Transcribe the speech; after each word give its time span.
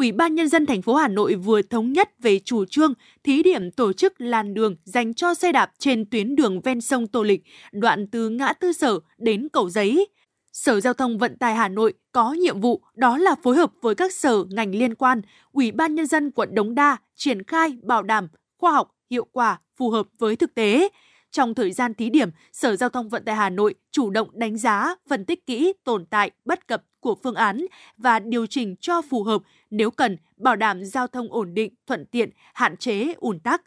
Ủy 0.00 0.12
ban 0.12 0.34
Nhân 0.34 0.48
dân 0.48 0.66
thành 0.66 0.82
phố 0.82 0.94
Hà 0.94 1.08
Nội 1.08 1.34
vừa 1.34 1.62
thống 1.62 1.92
nhất 1.92 2.10
về 2.18 2.38
chủ 2.38 2.64
trương 2.64 2.94
thí 3.24 3.42
điểm 3.42 3.70
tổ 3.70 3.92
chức 3.92 4.20
làn 4.20 4.54
đường 4.54 4.76
dành 4.84 5.14
cho 5.14 5.34
xe 5.34 5.52
đạp 5.52 5.70
trên 5.78 6.10
tuyến 6.10 6.36
đường 6.36 6.60
ven 6.60 6.80
sông 6.80 7.06
Tô 7.06 7.22
Lịch, 7.22 7.42
đoạn 7.72 8.06
từ 8.06 8.28
ngã 8.28 8.52
tư 8.52 8.72
sở 8.72 9.00
đến 9.18 9.48
cầu 9.52 9.70
giấy. 9.70 10.08
Sở 10.52 10.80
Giao 10.80 10.94
thông 10.94 11.18
Vận 11.18 11.38
tải 11.38 11.54
Hà 11.54 11.68
Nội 11.68 11.94
có 12.12 12.32
nhiệm 12.32 12.60
vụ 12.60 12.82
đó 12.94 13.18
là 13.18 13.34
phối 13.42 13.56
hợp 13.56 13.72
với 13.82 13.94
các 13.94 14.12
sở 14.12 14.44
ngành 14.50 14.74
liên 14.74 14.94
quan, 14.94 15.22
Ủy 15.52 15.72
ban 15.72 15.94
Nhân 15.94 16.06
dân 16.06 16.30
quận 16.30 16.54
Đống 16.54 16.74
Đa 16.74 16.96
triển 17.16 17.42
khai 17.42 17.76
bảo 17.82 18.02
đảm 18.02 18.28
khoa 18.58 18.72
học, 18.72 18.90
hiệu 19.10 19.26
quả, 19.32 19.60
phù 19.76 19.90
hợp 19.90 20.06
với 20.18 20.36
thực 20.36 20.54
tế. 20.54 20.88
Trong 21.30 21.54
thời 21.54 21.72
gian 21.72 21.94
thí 21.94 22.10
điểm, 22.10 22.30
Sở 22.52 22.76
Giao 22.76 22.88
thông 22.88 23.08
Vận 23.08 23.24
tải 23.24 23.34
Hà 23.34 23.50
Nội 23.50 23.74
chủ 23.90 24.10
động 24.10 24.28
đánh 24.32 24.58
giá, 24.58 24.94
phân 25.08 25.24
tích 25.24 25.46
kỹ 25.46 25.72
tồn 25.84 26.06
tại, 26.06 26.30
bất 26.44 26.68
cập 26.68 26.82
của 27.00 27.14
phương 27.22 27.34
án 27.34 27.66
và 27.98 28.18
điều 28.18 28.46
chỉnh 28.46 28.76
cho 28.80 29.02
phù 29.02 29.22
hợp 29.22 29.42
nếu 29.70 29.90
cần 29.90 30.16
bảo 30.36 30.56
đảm 30.56 30.84
giao 30.84 31.06
thông 31.06 31.32
ổn 31.32 31.54
định, 31.54 31.74
thuận 31.86 32.06
tiện, 32.06 32.30
hạn 32.54 32.76
chế 32.76 33.12
ùn 33.16 33.38
tắc. 33.38 33.62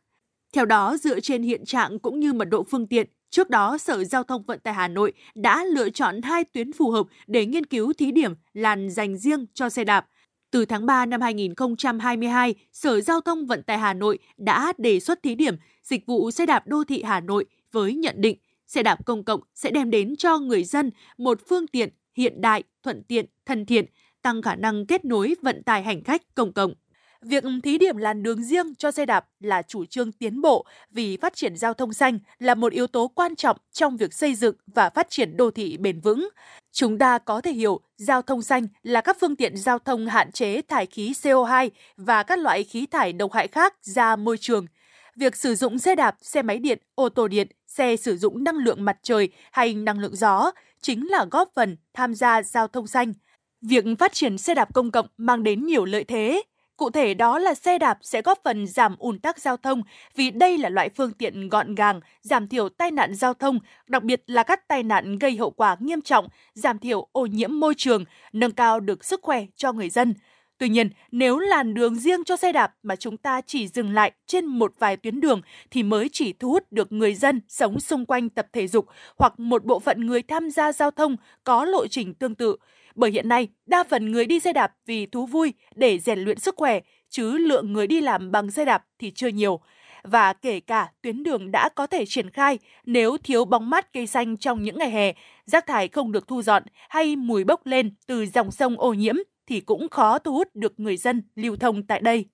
Theo 0.54 0.66
đó, 0.66 0.98
dựa 0.98 1.20
trên 1.20 1.44
hiện 1.44 1.66
trạng 1.66 2.00
cũng 2.00 2.20
như 2.20 2.34
mật 2.34 2.46
độ 2.46 2.64
phương 2.64 2.88
tiện, 2.88 3.08
Trước 3.34 3.50
đó, 3.50 3.78
Sở 3.78 4.04
Giao 4.04 4.24
thông 4.24 4.44
Vận 4.44 4.60
tải 4.60 4.74
Hà 4.74 4.88
Nội 4.88 5.14
đã 5.36 5.64
lựa 5.64 5.90
chọn 5.90 6.22
hai 6.22 6.44
tuyến 6.44 6.74
phù 6.74 6.92
hợp 6.92 7.08
để 7.28 7.46
nghiên 7.46 7.66
cứu 7.66 7.94
thí 7.94 8.12
điểm 8.12 8.34
làn 8.54 8.90
dành 8.90 9.18
riêng 9.18 9.46
cho 9.54 9.70
xe 9.70 9.84
đạp. 9.84 10.08
Từ 10.52 10.66
tháng 10.66 10.86
3 10.86 11.06
năm 11.06 11.22
2022, 11.22 12.56
Sở 12.74 13.02
Giao 13.02 13.22
thông 13.22 13.46
Vận 13.48 13.64
tải 13.64 13.78
Hà 13.78 13.94
Nội 13.94 14.20
đã 14.38 14.74
đề 14.78 15.00
xuất 15.00 15.24
thí 15.24 15.36
điểm 15.36 15.56
dịch 15.84 16.06
vụ 16.06 16.32
xe 16.32 16.46
đạp 16.46 16.68
đô 16.68 16.84
thị 16.84 17.04
Hà 17.04 17.20
Nội 17.20 17.46
với 17.72 17.96
nhận 17.96 18.16
định 18.18 18.38
xe 18.68 18.84
đạp 18.84 19.06
công 19.06 19.24
cộng 19.24 19.42
sẽ 19.56 19.72
đem 19.72 19.90
đến 19.90 20.16
cho 20.16 20.38
người 20.38 20.64
dân 20.64 20.92
một 21.18 21.40
phương 21.50 21.68
tiện 21.68 21.90
hiện 22.14 22.42
đại, 22.42 22.64
thuận 22.84 23.04
tiện, 23.04 23.26
thân 23.46 23.66
thiện, 23.66 23.86
tăng 24.22 24.42
khả 24.42 24.56
năng 24.56 24.86
kết 24.86 25.06
nối 25.06 25.36
vận 25.42 25.64
tải 25.64 25.84
hành 25.84 26.04
khách 26.04 26.36
công 26.36 26.54
cộng. 26.54 26.74
Việc 27.26 27.44
thí 27.64 27.78
điểm 27.78 27.98
làn 27.98 28.24
đường 28.24 28.44
riêng 28.44 28.76
cho 28.76 28.92
xe 28.92 29.06
đạp 29.06 29.26
là 29.40 29.62
chủ 29.62 29.86
trương 29.86 30.12
tiến 30.12 30.42
bộ 30.42 30.66
vì 30.92 31.18
phát 31.18 31.36
triển 31.36 31.58
giao 31.58 31.74
thông 31.74 31.94
xanh 31.94 32.20
là 32.40 32.56
một 32.56 32.74
yếu 32.74 32.88
tố 32.88 33.08
quan 33.08 33.36
trọng 33.36 33.58
trong 33.72 33.98
việc 33.98 34.14
xây 34.14 34.36
dựng 34.36 34.56
và 34.68 34.90
phát 34.90 35.08
triển 35.10 35.38
đô 35.38 35.52
thị 35.52 35.78
bền 35.78 36.00
vững. 36.00 36.30
Chúng 36.72 36.98
ta 36.98 37.18
có 37.18 37.42
thể 37.42 37.52
hiểu 37.52 37.80
giao 37.98 38.22
thông 38.22 38.42
xanh 38.42 38.68
là 38.84 39.02
các 39.02 39.18
phương 39.22 39.36
tiện 39.36 39.58
giao 39.58 39.80
thông 39.80 40.08
hạn 40.08 40.32
chế 40.32 40.62
thải 40.62 40.86
khí 40.86 41.12
CO2 41.12 41.70
và 41.98 42.24
các 42.24 42.40
loại 42.40 42.64
khí 42.64 42.86
thải 42.86 43.14
độc 43.14 43.34
hại 43.34 43.48
khác 43.48 43.76
ra 43.82 44.16
môi 44.16 44.38
trường. 44.38 44.66
Việc 45.16 45.36
sử 45.36 45.56
dụng 45.56 45.80
xe 45.80 45.96
đạp, 45.96 46.16
xe 46.22 46.42
máy 46.42 46.60
điện, 46.60 46.80
ô 46.96 47.10
tô 47.10 47.28
điện, 47.28 47.48
xe 47.68 47.96
sử 47.96 48.18
dụng 48.18 48.44
năng 48.44 48.58
lượng 48.58 48.86
mặt 48.86 48.98
trời 49.04 49.30
hay 49.52 49.74
năng 49.74 50.00
lượng 50.00 50.16
gió 50.16 50.52
chính 50.82 51.08
là 51.10 51.26
góp 51.32 51.50
phần 51.56 51.78
tham 51.94 52.14
gia 52.14 52.42
giao 52.42 52.68
thông 52.68 52.88
xanh. 52.88 53.14
Việc 53.62 53.86
phát 54.00 54.14
triển 54.14 54.38
xe 54.38 54.56
đạp 54.56 54.74
công 54.74 54.92
cộng 54.92 55.08
mang 55.18 55.44
đến 55.44 55.66
nhiều 55.66 55.86
lợi 55.86 56.04
thế, 56.04 56.44
Cụ 56.78 56.90
thể 56.90 57.14
đó 57.14 57.40
là 57.40 57.54
xe 57.54 57.78
đạp 57.80 57.98
sẽ 58.02 58.22
góp 58.22 58.40
phần 58.44 58.68
giảm 58.68 58.96
ùn 59.00 59.20
tắc 59.20 59.40
giao 59.40 59.58
thông 59.58 59.82
vì 60.16 60.32
đây 60.32 60.58
là 60.58 60.70
loại 60.70 60.90
phương 60.90 61.14
tiện 61.14 61.50
gọn 61.50 61.76
gàng, 61.76 62.00
giảm 62.22 62.48
thiểu 62.48 62.70
tai 62.70 62.92
nạn 62.92 63.16
giao 63.16 63.34
thông, 63.34 63.60
đặc 63.88 64.04
biệt 64.04 64.24
là 64.28 64.44
các 64.44 64.68
tai 64.68 64.84
nạn 64.84 65.18
gây 65.18 65.38
hậu 65.38 65.52
quả 65.52 65.76
nghiêm 65.80 66.02
trọng, 66.02 66.28
giảm 66.54 66.80
thiểu 66.80 67.08
ô 67.12 67.26
nhiễm 67.26 67.60
môi 67.60 67.74
trường, 67.78 68.06
nâng 68.34 68.52
cao 68.52 68.80
được 68.80 69.06
sức 69.06 69.20
khỏe 69.24 69.46
cho 69.56 69.72
người 69.72 69.90
dân. 69.90 70.14
Tuy 70.58 70.70
nhiên, 70.70 70.90
nếu 71.12 71.40
làn 71.40 71.74
đường 71.74 71.96
riêng 71.96 72.24
cho 72.24 72.38
xe 72.38 72.52
đạp 72.52 72.74
mà 72.84 72.96
chúng 72.96 73.18
ta 73.18 73.42
chỉ 73.42 73.68
dừng 73.68 73.94
lại 73.94 74.12
trên 74.28 74.46
một 74.46 74.74
vài 74.80 74.98
tuyến 74.98 75.22
đường 75.22 75.42
thì 75.72 75.84
mới 75.84 76.10
chỉ 76.12 76.34
thu 76.34 76.50
hút 76.50 76.72
được 76.72 76.92
người 76.92 77.14
dân 77.14 77.42
sống 77.48 77.80
xung 77.80 78.06
quanh 78.06 78.30
tập 78.30 78.48
thể 78.54 78.68
dục 78.68 78.86
hoặc 79.18 79.40
một 79.40 79.66
bộ 79.66 79.80
phận 79.80 80.06
người 80.06 80.22
tham 80.22 80.50
gia 80.50 80.72
giao 80.72 80.92
thông 80.92 81.16
có 81.44 81.66
lộ 81.66 81.88
trình 81.88 82.14
tương 82.14 82.36
tự 82.36 82.56
bởi 82.96 83.12
hiện 83.12 83.30
nay 83.30 83.48
đa 83.66 83.84
phần 83.84 84.12
người 84.12 84.26
đi 84.26 84.40
xe 84.40 84.54
đạp 84.54 84.74
vì 84.86 85.06
thú 85.06 85.26
vui 85.26 85.54
để 85.76 86.00
rèn 86.00 86.20
luyện 86.20 86.40
sức 86.40 86.56
khỏe, 86.58 86.80
chứ 87.10 87.38
lượng 87.38 87.74
người 87.74 87.88
đi 87.88 88.02
làm 88.02 88.32
bằng 88.32 88.52
xe 88.52 88.66
đạp 88.66 88.86
thì 89.00 89.12
chưa 89.12 89.28
nhiều. 89.28 89.60
Và 90.04 90.34
kể 90.34 90.60
cả 90.60 90.92
tuyến 91.02 91.24
đường 91.24 91.52
đã 91.52 91.70
có 91.76 91.88
thể 91.88 92.06
triển 92.06 92.30
khai, 92.30 92.60
nếu 92.86 93.18
thiếu 93.18 93.46
bóng 93.46 93.70
mát 93.70 93.94
cây 93.94 94.08
xanh 94.08 94.38
trong 94.38 94.64
những 94.64 94.78
ngày 94.78 94.92
hè, 94.92 95.14
rác 95.46 95.68
thải 95.68 95.88
không 95.88 96.12
được 96.12 96.28
thu 96.28 96.42
dọn 96.42 96.64
hay 96.90 97.16
mùi 97.16 97.44
bốc 97.44 97.66
lên 97.66 97.96
từ 98.08 98.26
dòng 98.26 98.52
sông 98.52 98.80
ô 98.80 98.94
nhiễm 98.94 99.16
thì 99.48 99.60
cũng 99.60 99.90
khó 99.90 100.20
thu 100.20 100.34
hút 100.34 100.48
được 100.54 100.80
người 100.80 100.98
dân 100.98 101.24
lưu 101.36 101.56
thông 101.56 101.84
tại 101.84 102.02
đây. 102.02 102.26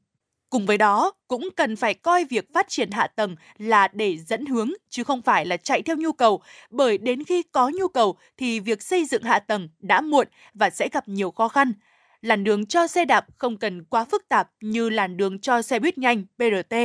Cùng 0.53 0.67
với 0.67 0.79
đó, 0.79 1.13
cũng 1.29 1.49
cần 1.57 1.77
phải 1.77 1.95
coi 1.95 2.25
việc 2.25 2.53
phát 2.55 2.69
triển 2.69 2.91
hạ 2.91 3.07
tầng 3.07 3.37
là 3.59 3.89
để 3.93 4.19
dẫn 4.19 4.47
hướng 4.47 4.71
chứ 4.91 5.05
không 5.05 5.23
phải 5.23 5.47
là 5.47 5.57
chạy 5.57 5.83
theo 5.83 5.97
nhu 5.97 6.13
cầu, 6.13 6.43
bởi 6.71 6.99
đến 6.99 7.25
khi 7.25 7.43
có 7.43 7.71
nhu 7.75 7.89
cầu 7.89 8.17
thì 8.37 8.61
việc 8.61 8.83
xây 8.83 9.05
dựng 9.05 9.23
hạ 9.23 9.39
tầng 9.39 9.69
đã 9.79 10.01
muộn 10.01 10.29
và 10.55 10.71
sẽ 10.71 10.89
gặp 10.93 11.09
nhiều 11.09 11.31
khó 11.31 11.49
khăn. 11.49 11.73
Làn 12.21 12.45
đường 12.45 12.67
cho 12.67 12.87
xe 12.87 13.05
đạp 13.05 13.27
không 13.39 13.57
cần 13.57 13.85
quá 13.85 14.05
phức 14.05 14.29
tạp 14.29 14.51
như 14.61 14.89
làn 14.89 15.17
đường 15.17 15.39
cho 15.39 15.63
xe 15.63 15.79
buýt 15.79 15.99
nhanh 15.99 16.25
BRT. 16.39 16.77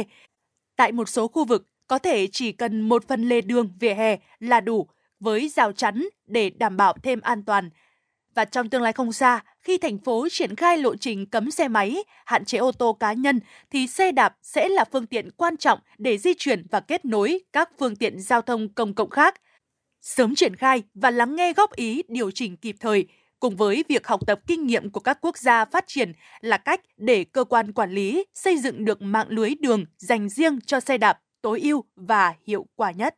Tại 0.76 0.92
một 0.92 1.10
số 1.10 1.28
khu 1.28 1.46
vực, 1.46 1.66
có 1.88 1.98
thể 1.98 2.28
chỉ 2.32 2.52
cần 2.52 2.82
một 2.82 3.08
phần 3.08 3.30
lề 3.30 3.42
đường 3.42 3.72
vỉa 3.80 3.94
hè 3.94 4.18
là 4.40 4.62
đủ 4.62 4.88
với 5.20 5.50
rào 5.50 5.72
chắn 5.72 6.08
để 6.28 6.50
đảm 6.50 6.78
bảo 6.78 6.94
thêm 7.04 7.22
an 7.22 7.44
toàn. 7.44 7.70
Và 8.36 8.46
trong 8.46 8.70
tương 8.70 8.82
lai 8.82 8.94
không 8.94 9.12
xa, 9.12 9.44
khi 9.68 9.78
thành 9.78 9.98
phố 9.98 10.28
triển 10.32 10.56
khai 10.56 10.78
lộ 10.78 10.96
trình 10.96 11.26
cấm 11.26 11.52
xe 11.52 11.68
máy, 11.68 12.04
hạn 12.26 12.46
chế 12.46 12.58
ô 12.58 12.72
tô 12.72 12.94
cá 12.94 13.14
nhân, 13.14 13.40
thì 13.72 13.88
xe 13.88 14.12
đạp 14.12 14.36
sẽ 14.42 14.70
là 14.70 14.86
phương 14.92 15.06
tiện 15.06 15.32
quan 15.32 15.58
trọng 15.58 15.80
để 15.98 16.18
di 16.18 16.34
chuyển 16.38 16.66
và 16.72 16.80
kết 16.80 17.06
nối 17.06 17.40
các 17.54 17.70
phương 17.80 17.96
tiện 17.96 18.20
giao 18.20 18.42
thông 18.42 18.74
công 18.74 18.94
cộng 18.94 19.10
khác. 19.10 19.36
Sớm 20.02 20.36
triển 20.36 20.56
khai 20.56 20.84
và 20.94 21.12
lắng 21.12 21.36
nghe 21.36 21.54
góp 21.54 21.76
ý 21.76 22.04
điều 22.08 22.32
chỉnh 22.32 22.58
kịp 22.58 22.76
thời, 22.80 23.08
cùng 23.40 23.56
với 23.56 23.84
việc 23.88 24.08
học 24.08 24.28
tập 24.28 24.40
kinh 24.48 24.68
nghiệm 24.68 24.90
của 24.90 25.00
các 25.00 25.18
quốc 25.22 25.38
gia 25.38 25.66
phát 25.66 25.84
triển 25.88 26.12
là 26.42 26.58
cách 26.58 26.82
để 26.98 27.24
cơ 27.24 27.44
quan 27.44 27.74
quản 27.74 27.92
lý 27.92 28.26
xây 28.34 28.58
dựng 28.58 28.86
được 28.86 29.02
mạng 29.02 29.28
lưới 29.30 29.56
đường 29.60 29.86
dành 29.98 30.30
riêng 30.30 30.60
cho 30.66 30.80
xe 30.80 30.98
đạp 30.98 31.20
tối 31.42 31.60
ưu 31.64 31.84
và 31.96 32.34
hiệu 32.48 32.66
quả 32.76 32.92
nhất. 32.92 33.16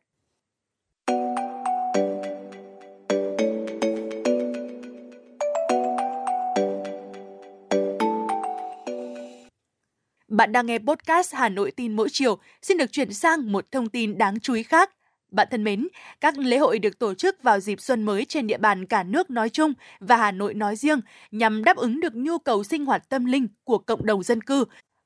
Bạn 10.40 10.52
đang 10.52 10.66
nghe 10.66 10.78
podcast 10.78 11.34
Hà 11.34 11.48
Nội 11.48 11.70
tin 11.70 11.96
mỗi 11.96 12.08
chiều. 12.12 12.38
Xin 12.62 12.78
được 12.78 12.92
chuyển 12.92 13.12
sang 13.12 13.52
một 13.52 13.72
thông 13.72 13.88
tin 13.88 14.18
đáng 14.18 14.40
chú 14.40 14.54
ý 14.54 14.62
khác. 14.62 14.90
Bạn 15.32 15.48
thân 15.50 15.64
mến, 15.64 15.88
các 16.20 16.38
lễ 16.38 16.58
hội 16.58 16.78
được 16.78 16.98
tổ 16.98 17.14
chức 17.14 17.42
vào 17.42 17.60
dịp 17.60 17.80
xuân 17.80 18.02
mới 18.02 18.24
trên 18.24 18.46
địa 18.46 18.58
bàn 18.58 18.86
cả 18.86 19.02
nước 19.02 19.30
nói 19.30 19.48
chung 19.48 19.72
và 20.00 20.16
Hà 20.16 20.30
Nội 20.30 20.54
nói 20.54 20.76
riêng 20.76 21.00
nhằm 21.30 21.64
đáp 21.64 21.76
ứng 21.76 22.00
được 22.00 22.16
nhu 22.16 22.38
cầu 22.38 22.64
sinh 22.64 22.84
hoạt 22.84 23.08
tâm 23.08 23.24
linh 23.24 23.48
của 23.64 23.78
cộng 23.78 24.06
đồng 24.06 24.22
dân 24.22 24.40
cư. 24.40 24.64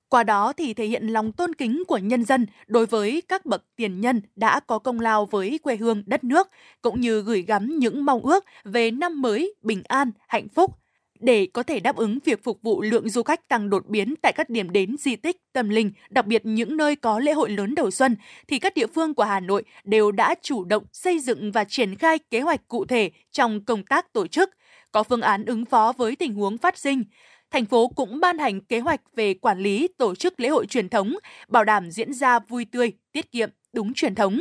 Qua 0.09 0.25
đó 0.25 0.53
thì 0.53 0.75
thể 0.75 0.87
hiện 0.87 1.07
lòng 1.07 1.33
tôn 1.33 1.55
kính 1.55 1.83
của 1.89 1.99
nhân 1.99 2.25
dân 2.25 2.47
đối 2.67 2.87
với 2.87 3.23
các 3.29 3.47
bậc 3.47 3.65
tiền 3.77 4.01
nhân 4.01 4.23
đã 4.37 4.61
có 4.61 4.79
công 4.79 5.01
lao 5.01 5.27
với 5.27 5.59
quê 5.63 5.77
hương 5.77 6.03
đất 6.07 6.25
nước, 6.25 6.49
cũng 6.83 7.01
như 7.01 7.21
gửi 7.21 7.43
gắm 7.43 7.79
những 7.79 8.05
mong 8.05 8.21
ước 8.21 8.45
về 8.65 8.91
năm 8.91 9.23
mới 9.23 9.55
bình 9.63 9.83
an, 9.89 10.11
hạnh 10.29 10.49
phúc, 10.49 10.79
để 11.21 11.49
có 11.53 11.63
thể 11.63 11.81
đáp 11.81 11.97
ứng 11.97 12.19
việc 12.25 12.45
phục 12.45 12.63
vụ 12.63 12.83
lượng 12.83 13.09
du 13.09 13.23
khách 13.23 13.49
tăng 13.49 13.71
đột 13.71 13.87
biến 13.87 14.15
tại 14.23 14.33
các 14.33 14.51
điểm 14.51 14.71
đến 14.71 14.97
di 14.99 15.17
tích, 15.17 15.37
tâm 15.53 15.69
linh, 15.69 15.93
đặc 16.11 16.27
biệt 16.27 16.47
những 16.47 16.77
nơi 16.77 16.97
có 16.97 17.19
lễ 17.19 17.33
hội 17.33 17.51
lớn 17.51 17.75
đầu 17.75 17.91
xuân, 17.91 18.17
thì 18.49 18.59
các 18.59 18.75
địa 18.75 18.87
phương 18.87 19.15
của 19.15 19.25
Hà 19.25 19.41
Nội 19.41 19.63
đều 19.85 20.13
đã 20.13 20.35
chủ 20.43 20.65
động 20.65 20.85
xây 20.93 21.19
dựng 21.19 21.53
và 21.53 21.65
triển 21.65 21.97
khai 21.97 22.19
kế 22.19 22.41
hoạch 22.41 22.69
cụ 22.69 22.85
thể 22.85 23.11
trong 23.33 23.65
công 23.65 23.83
tác 23.83 24.13
tổ 24.13 24.27
chức, 24.27 24.51
có 24.93 25.03
phương 25.03 25.21
án 25.21 25.45
ứng 25.45 25.65
phó 25.65 25.93
với 25.99 26.17
tình 26.17 26.35
huống 26.35 26.59
phát 26.59 26.79
sinh. 26.79 27.05
Thành 27.51 27.65
phố 27.65 27.89
cũng 27.89 28.21
ban 28.21 28.39
hành 28.39 28.61
kế 28.61 28.81
hoạch 28.81 29.01
về 29.17 29.35
quản 29.35 29.59
lý 29.59 29.89
tổ 29.99 30.15
chức 30.15 30.41
lễ 30.41 30.49
hội 30.49 30.67
truyền 30.67 30.89
thống, 30.89 31.15
bảo 31.49 31.65
đảm 31.65 31.91
diễn 31.91 32.13
ra 32.13 32.39
vui 32.39 32.65
tươi, 32.65 32.93
tiết 33.13 33.33
kiệm, 33.33 33.51
đúng 33.73 33.95
truyền 33.95 34.15
thống. 34.15 34.41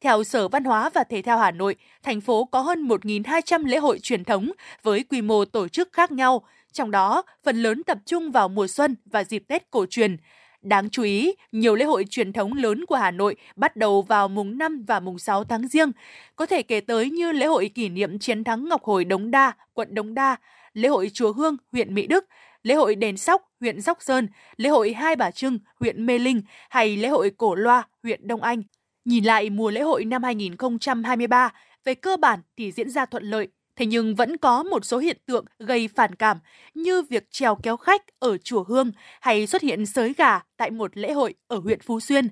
Theo 0.00 0.24
Sở 0.24 0.48
Văn 0.48 0.64
hóa 0.64 0.90
và 0.94 1.04
Thể 1.04 1.22
thao 1.22 1.38
Hà 1.38 1.50
Nội, 1.50 1.76
thành 2.02 2.20
phố 2.20 2.44
có 2.44 2.60
hơn 2.60 2.88
1.200 2.88 3.66
lễ 3.66 3.76
hội 3.76 3.98
truyền 3.98 4.24
thống 4.24 4.50
với 4.82 5.04
quy 5.04 5.22
mô 5.22 5.44
tổ 5.44 5.68
chức 5.68 5.92
khác 5.92 6.12
nhau, 6.12 6.42
trong 6.72 6.90
đó 6.90 7.22
phần 7.44 7.62
lớn 7.62 7.82
tập 7.82 7.98
trung 8.06 8.30
vào 8.30 8.48
mùa 8.48 8.66
xuân 8.66 8.96
và 9.04 9.24
dịp 9.24 9.42
Tết 9.48 9.70
cổ 9.70 9.86
truyền. 9.90 10.16
Đáng 10.62 10.90
chú 10.90 11.02
ý, 11.02 11.34
nhiều 11.52 11.74
lễ 11.74 11.84
hội 11.84 12.04
truyền 12.10 12.32
thống 12.32 12.52
lớn 12.52 12.86
của 12.86 12.96
Hà 12.96 13.10
Nội 13.10 13.36
bắt 13.56 13.76
đầu 13.76 14.02
vào 14.02 14.28
mùng 14.28 14.58
5 14.58 14.84
và 14.88 15.00
mùng 15.00 15.18
6 15.18 15.44
tháng 15.44 15.68
riêng. 15.68 15.92
Có 16.36 16.46
thể 16.46 16.62
kể 16.62 16.80
tới 16.80 17.10
như 17.10 17.32
lễ 17.32 17.46
hội 17.46 17.70
kỷ 17.74 17.88
niệm 17.88 18.18
chiến 18.18 18.44
thắng 18.44 18.68
Ngọc 18.68 18.84
Hồi 18.84 19.04
Đống 19.04 19.30
Đa, 19.30 19.52
quận 19.74 19.94
Đống 19.94 20.14
Đa, 20.14 20.36
lễ 20.72 20.88
hội 20.88 21.10
Chùa 21.14 21.32
Hương, 21.32 21.56
huyện 21.72 21.94
Mỹ 21.94 22.06
Đức, 22.06 22.24
lễ 22.62 22.74
hội 22.74 22.94
Đền 22.94 23.16
Sóc, 23.16 23.42
huyện 23.60 23.80
Sóc 23.80 23.98
Sơn, 24.00 24.28
lễ 24.56 24.68
hội 24.68 24.92
Hai 24.92 25.16
Bà 25.16 25.30
Trưng, 25.30 25.58
huyện 25.80 26.06
Mê 26.06 26.18
Linh 26.18 26.42
hay 26.70 26.96
lễ 26.96 27.08
hội 27.08 27.30
Cổ 27.36 27.54
Loa, 27.54 27.82
huyện 28.02 28.28
Đông 28.28 28.42
Anh. 28.42 28.62
Nhìn 29.04 29.24
lại 29.24 29.50
mùa 29.50 29.70
lễ 29.70 29.80
hội 29.80 30.04
năm 30.04 30.22
2023, 30.22 31.52
về 31.84 31.94
cơ 31.94 32.16
bản 32.16 32.40
thì 32.56 32.72
diễn 32.72 32.90
ra 32.90 33.06
thuận 33.06 33.24
lợi, 33.24 33.48
thế 33.76 33.86
nhưng 33.86 34.14
vẫn 34.14 34.36
có 34.36 34.62
một 34.62 34.84
số 34.84 34.98
hiện 34.98 35.16
tượng 35.26 35.44
gây 35.58 35.88
phản 35.96 36.14
cảm 36.14 36.38
như 36.74 37.02
việc 37.02 37.30
trèo 37.30 37.54
kéo 37.54 37.76
khách 37.76 38.02
ở 38.18 38.38
chùa 38.38 38.64
Hương 38.64 38.92
hay 39.20 39.46
xuất 39.46 39.62
hiện 39.62 39.86
sới 39.86 40.14
gà 40.18 40.40
tại 40.56 40.70
một 40.70 40.96
lễ 40.96 41.12
hội 41.12 41.34
ở 41.48 41.58
huyện 41.58 41.80
Phú 41.80 42.00
Xuyên. 42.00 42.28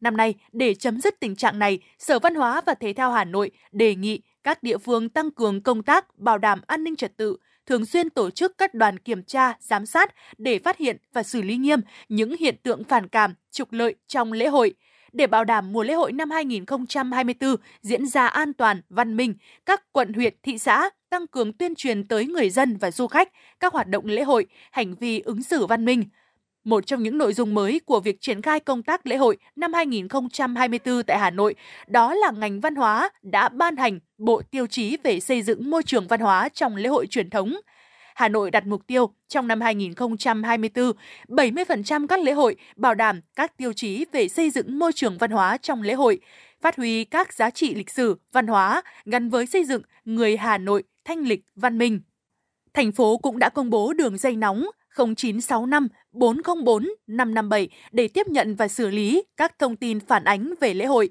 Năm 0.00 0.16
nay, 0.16 0.34
để 0.52 0.74
chấm 0.74 1.00
dứt 1.00 1.20
tình 1.20 1.36
trạng 1.36 1.58
này, 1.58 1.78
Sở 1.98 2.18
Văn 2.18 2.34
hóa 2.34 2.60
và 2.66 2.74
Thể 2.74 2.92
thao 2.92 3.12
Hà 3.12 3.24
Nội 3.24 3.50
đề 3.72 3.94
nghị 3.94 4.20
các 4.42 4.62
địa 4.62 4.78
phương 4.78 5.08
tăng 5.08 5.30
cường 5.30 5.60
công 5.60 5.82
tác 5.82 6.18
bảo 6.18 6.38
đảm 6.38 6.60
an 6.66 6.84
ninh 6.84 6.96
trật 6.96 7.16
tự, 7.16 7.36
thường 7.66 7.86
xuyên 7.86 8.10
tổ 8.10 8.30
chức 8.30 8.58
các 8.58 8.74
đoàn 8.74 8.98
kiểm 8.98 9.22
tra, 9.22 9.54
giám 9.60 9.86
sát 9.86 10.14
để 10.38 10.58
phát 10.58 10.78
hiện 10.78 10.96
và 11.12 11.22
xử 11.22 11.42
lý 11.42 11.56
nghiêm 11.56 11.80
những 12.08 12.36
hiện 12.36 12.56
tượng 12.62 12.84
phản 12.84 13.08
cảm, 13.08 13.34
trục 13.50 13.72
lợi 13.72 13.94
trong 14.06 14.32
lễ 14.32 14.46
hội. 14.46 14.74
Để 15.12 15.26
bảo 15.26 15.44
đảm 15.44 15.72
mùa 15.72 15.82
lễ 15.82 15.94
hội 15.94 16.12
năm 16.12 16.30
2024 16.30 17.56
diễn 17.82 18.06
ra 18.06 18.26
an 18.26 18.52
toàn, 18.52 18.80
văn 18.88 19.16
minh, 19.16 19.34
các 19.66 19.92
quận 19.92 20.12
huyện, 20.12 20.34
thị 20.42 20.58
xã 20.58 20.90
tăng 21.10 21.26
cường 21.26 21.52
tuyên 21.52 21.74
truyền 21.74 22.04
tới 22.04 22.26
người 22.26 22.50
dân 22.50 22.76
và 22.76 22.90
du 22.90 23.06
khách 23.06 23.28
các 23.60 23.72
hoạt 23.72 23.88
động 23.88 24.06
lễ 24.06 24.22
hội, 24.22 24.46
hành 24.70 24.94
vi 24.94 25.20
ứng 25.20 25.42
xử 25.42 25.66
văn 25.66 25.84
minh. 25.84 26.04
Một 26.64 26.86
trong 26.86 27.02
những 27.02 27.18
nội 27.18 27.32
dung 27.32 27.54
mới 27.54 27.80
của 27.86 28.00
việc 28.00 28.20
triển 28.20 28.42
khai 28.42 28.60
công 28.60 28.82
tác 28.82 29.06
lễ 29.06 29.16
hội 29.16 29.36
năm 29.56 29.72
2024 29.72 31.02
tại 31.02 31.18
Hà 31.18 31.30
Nội 31.30 31.54
đó 31.86 32.14
là 32.14 32.30
ngành 32.30 32.60
văn 32.60 32.74
hóa 32.74 33.10
đã 33.22 33.48
ban 33.48 33.76
hành 33.76 34.00
bộ 34.18 34.42
tiêu 34.50 34.66
chí 34.66 34.96
về 35.02 35.20
xây 35.20 35.42
dựng 35.42 35.70
môi 35.70 35.82
trường 35.82 36.08
văn 36.08 36.20
hóa 36.20 36.48
trong 36.48 36.76
lễ 36.76 36.88
hội 36.88 37.06
truyền 37.06 37.30
thống. 37.30 37.54
Hà 38.14 38.28
Nội 38.28 38.50
đặt 38.50 38.66
mục 38.66 38.86
tiêu 38.86 39.10
trong 39.28 39.48
năm 39.48 39.60
2024, 39.60 40.92
70% 41.28 42.06
các 42.06 42.20
lễ 42.20 42.32
hội 42.32 42.56
bảo 42.76 42.94
đảm 42.94 43.20
các 43.36 43.56
tiêu 43.56 43.72
chí 43.72 44.04
về 44.12 44.28
xây 44.28 44.50
dựng 44.50 44.78
môi 44.78 44.92
trường 44.92 45.18
văn 45.18 45.30
hóa 45.30 45.56
trong 45.56 45.82
lễ 45.82 45.94
hội, 45.94 46.20
phát 46.60 46.76
huy 46.76 47.04
các 47.04 47.32
giá 47.32 47.50
trị 47.50 47.74
lịch 47.74 47.90
sử, 47.90 48.16
văn 48.32 48.46
hóa 48.46 48.82
gắn 49.04 49.30
với 49.30 49.46
xây 49.46 49.64
dựng 49.64 49.82
người 50.04 50.36
Hà 50.36 50.58
Nội 50.58 50.82
thanh 51.04 51.18
lịch, 51.18 51.40
văn 51.54 51.78
minh. 51.78 52.00
Thành 52.74 52.92
phố 52.92 53.16
cũng 53.16 53.38
đã 53.38 53.48
công 53.48 53.70
bố 53.70 53.92
đường 53.92 54.18
dây 54.18 54.36
nóng 54.36 54.66
0965 54.96 55.88
404 56.12 56.88
557 57.06 57.68
để 57.92 58.08
tiếp 58.08 58.26
nhận 58.26 58.54
và 58.54 58.68
xử 58.68 58.90
lý 58.90 59.22
các 59.36 59.58
thông 59.58 59.76
tin 59.76 60.00
phản 60.00 60.24
ánh 60.24 60.54
về 60.60 60.74
lễ 60.74 60.84
hội. 60.84 61.10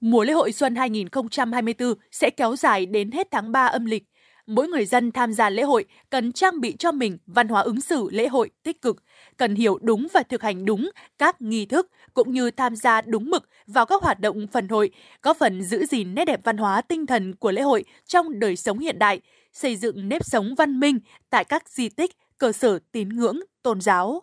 Mùa 0.00 0.24
lễ 0.24 0.32
hội 0.32 0.52
xuân 0.52 0.74
2024 0.74 1.94
sẽ 2.10 2.30
kéo 2.30 2.56
dài 2.56 2.86
đến 2.86 3.10
hết 3.10 3.28
tháng 3.30 3.52
3 3.52 3.66
âm 3.66 3.84
lịch. 3.84 4.04
Mỗi 4.46 4.68
người 4.68 4.86
dân 4.86 5.12
tham 5.12 5.32
gia 5.32 5.50
lễ 5.50 5.62
hội 5.62 5.84
cần 6.10 6.32
trang 6.32 6.60
bị 6.60 6.76
cho 6.78 6.92
mình 6.92 7.18
văn 7.26 7.48
hóa 7.48 7.60
ứng 7.60 7.80
xử 7.80 8.08
lễ 8.10 8.28
hội 8.28 8.50
tích 8.62 8.82
cực, 8.82 8.96
cần 9.36 9.54
hiểu 9.54 9.78
đúng 9.82 10.06
và 10.12 10.22
thực 10.22 10.42
hành 10.42 10.64
đúng 10.64 10.90
các 11.18 11.42
nghi 11.42 11.66
thức 11.66 11.90
cũng 12.14 12.32
như 12.32 12.50
tham 12.50 12.76
gia 12.76 13.00
đúng 13.00 13.30
mực 13.30 13.48
vào 13.66 13.86
các 13.86 14.02
hoạt 14.02 14.20
động 14.20 14.46
phần 14.52 14.68
hội, 14.68 14.90
có 15.20 15.34
phần 15.34 15.62
giữ 15.62 15.86
gìn 15.86 16.14
nét 16.14 16.24
đẹp 16.24 16.40
văn 16.44 16.56
hóa 16.56 16.80
tinh 16.80 17.06
thần 17.06 17.34
của 17.34 17.52
lễ 17.52 17.62
hội 17.62 17.84
trong 18.06 18.38
đời 18.38 18.56
sống 18.56 18.78
hiện 18.78 18.98
đại, 18.98 19.20
xây 19.52 19.76
dựng 19.76 20.08
nếp 20.08 20.24
sống 20.24 20.54
văn 20.54 20.80
minh 20.80 20.98
tại 21.30 21.44
các 21.44 21.68
di 21.68 21.88
tích, 21.88 22.10
cơ 22.38 22.52
sở 22.52 22.78
tín 22.92 23.08
ngưỡng, 23.08 23.40
tôn 23.62 23.80
giáo. 23.80 24.22